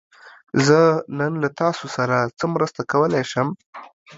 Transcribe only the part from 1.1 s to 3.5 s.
نن له تاسو سره څه مرسته کولی شم؟